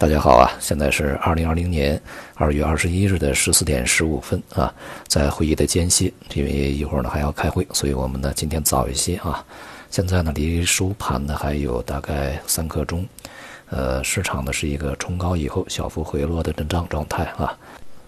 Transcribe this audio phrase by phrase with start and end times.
[0.00, 2.00] 大家好啊，现在是二零二零年
[2.36, 4.72] 二月二十一日的十四点十五分啊，
[5.08, 9.44] 在会议的间隙，因为一会儿呢还要开会，所以我们呢今天早一些啊。
[9.90, 13.04] 现在呢离收盘呢还有大概三刻钟，
[13.70, 17.52] 呃，市场呢是一个冲高以后小幅回落的震荡状态啊。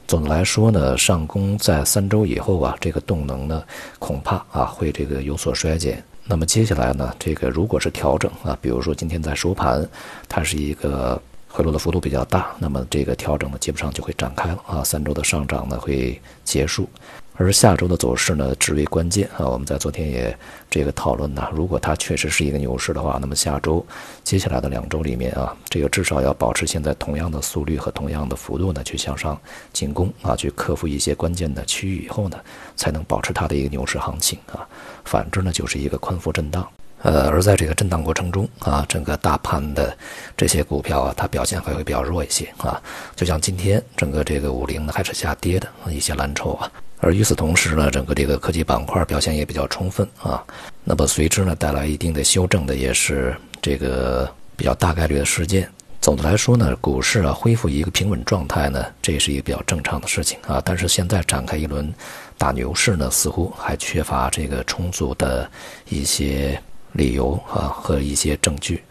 [0.06, 3.64] 总的来说呢，上攻在三周以后啊，这个动能呢
[3.98, 6.00] 恐怕啊会这个有所衰减。
[6.24, 9.84] 那么接下来呢，这个如果是调整啊，比如说今天在收盘，
[10.28, 11.20] 它是一个。
[11.52, 14.84] 回落的幅度比较大，那么这个调整呢，基本上就会展开了啊。
[14.84, 16.88] 三周的上涨呢会结束，
[17.34, 19.48] 而下周的走势呢至为关键啊。
[19.48, 20.38] 我们在昨天也
[20.70, 23.84] 这个讨论呢，如果它确实是一个牛市的话，那么下周
[24.22, 29.38] 接下来的两周里面啊，这个至少要保持现在同样的速率和同样的幅度呢去向上
[29.72, 32.38] 进攻啊，去克服一些关键的区域以后呢，
[32.76, 34.66] 才能保持它的一个牛市行情啊。
[35.04, 36.64] 反之呢，就是一个宽幅震荡。
[37.02, 39.96] 呃，而在这个震荡过程中啊，整个大盘的
[40.36, 42.80] 这些股票啊，它表现还会比较弱一些啊。
[43.16, 50.44] 就像今天整个这个五零呢还是下跌的一些蓝筹啊，而与此同时呢，整个这个科技板块表现也比较充分啊。
[50.84, 55.66] 那么随之呢带来一定的修正的也是这个比较大概率的事件。
[56.02, 60.60] 总的来说呢，股市啊恢复一个平稳状态呢，这也是一个比较正常的事情啊。
[60.62, 61.90] 但是现在展开一轮
[62.36, 65.50] 大牛市呢，似乎还缺乏这个充足的
[65.88, 66.60] 一些。
[66.92, 68.82] 理由啊和一些证据，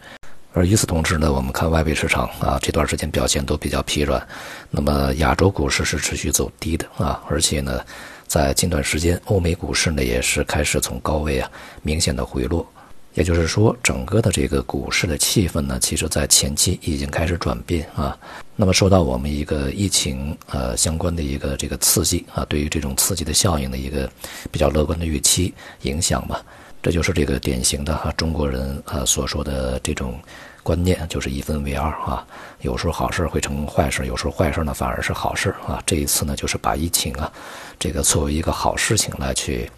[0.52, 4.26] 而与此同时呢，我们看外围市场啊这段时间表现都比较疲软，
[4.70, 7.84] 那么亚洲股市是持续走低的啊，而且呢，
[8.26, 11.50] 在近段时间欧美股市呢也是开始从高位啊
[11.82, 12.66] 明显的回落，
[13.14, 18.16] 也就是说，整个的这个股市的气氛呢，其实在前期已经开始转变啊，
[18.56, 24.10] 那么受到我们一个疫情呃相关的一个这个刺激啊，对于这种刺激的效应的一个
[24.50, 26.42] 比较乐观的预期影响吧。
[26.82, 30.18] 这就是这个典型的哈中国人啊所说的这种
[30.62, 32.26] 观念，就是一分为二啊。
[32.62, 35.82] 有时候好事会成坏事，有时候坏事呢反而是好事啊。
[35.84, 37.30] 这一次呢，就是把疫情啊
[37.78, 39.70] 这个作为一个好事情来去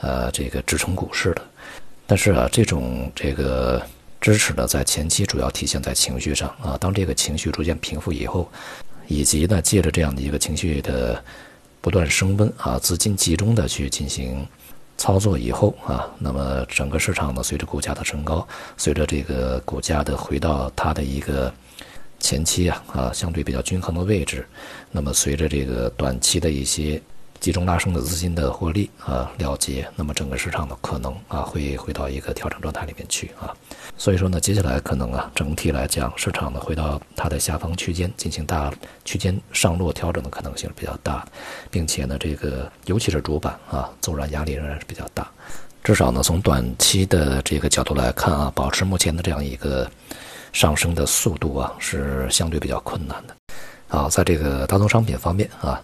[0.00, 1.42] 呃这个支撑股市的。
[2.06, 3.80] 但是啊，这种这个
[4.20, 6.76] 支持呢，在前期主要体现在情绪上啊。
[6.78, 8.50] 当这个情绪逐渐平复以后，
[9.06, 11.24] 以及呢借着这样的一个情绪的
[11.80, 14.46] 不断升温啊，资金集中的去进行。
[15.00, 18.46] 操作以后啊，那么整个市场呢，随着股价的升高，
[18.76, 21.50] 随着这个股价的回到它的一个
[22.18, 24.46] 前期啊啊相对比较均衡的位置，
[24.90, 27.00] 那么随着这个短期的一些。
[27.40, 33.56] 集中拉升的资金的获利啊了结，那么整个市场的可能啊会回到一个调整状态里面去啊，
[33.96, 38.70] 所以说呢，接下来可能啊整体来讲，市场呢回到它的下方区间进行大
[39.06, 41.26] 区间上落调整的可能性比较大，
[41.70, 45.26] 并且呢，这个尤其是主板啊走软压力仍然是比较大，
[45.82, 49.90] 至少呢从短期的这个角度来看啊，保持目前的这样一个
[50.52, 53.34] 上升的速度啊是相对比较困难的，
[53.88, 55.82] 啊，在这个大宗商品方面啊。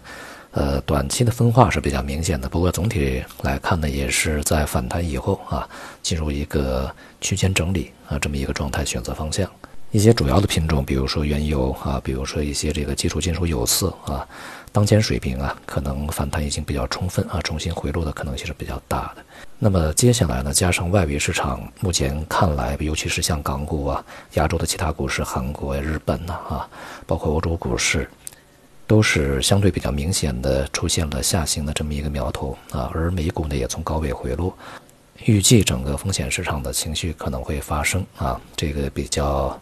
[0.57, 5.69] 呃，短期的分化是比较明显的，不过总体来看呢，也是在反弹以后啊，
[6.01, 6.91] 进入一个
[7.21, 9.47] 区间整理啊这么一个状态，选择方向。
[9.91, 14.27] 一些主要的品种，比如说原油啊，比如说一些这个基础金属有色啊，
[14.71, 19.23] 当前水平啊，可能反弹已经比较充分啊，重新回落的可能性是比较大的。
[19.59, 24.03] 那么接下来呢，加上外围市场目前看来，尤其是像港股啊、
[24.33, 26.67] 亚洲的其他股市、韩国、日本呐啊，
[27.05, 28.09] 包括欧洲股市。
[28.87, 34.57] 都是相对比较明显的出现了下行的这么一个苗头啊，而美股呢也从高位回落，
[35.25, 39.59] 预计整个风险市场的情绪可能会发生啊这个比较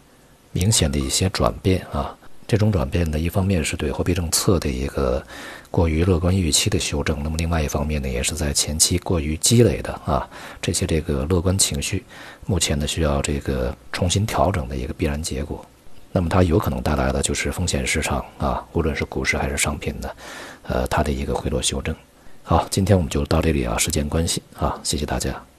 [0.52, 2.16] 明显的一些转变啊，
[2.46, 5.20] 这种转变呢一方面是对货币政策的一个
[5.72, 10.26] 过于乐观预期的修正，那么另外一方面呢也是在前期过于积累的啊
[10.62, 12.04] 这些这个乐观情绪，
[12.46, 15.66] 目前呢需要这个重新调整的一个必然结果。
[16.16, 20.16] 那么它有可能带来的就是风险市场啊，无论是股市还是商品的，
[20.62, 21.94] 呃，它的一个回落修正。
[22.42, 25.46] 好，今天我们就到这里啊，时间关系啊，谢谢大家。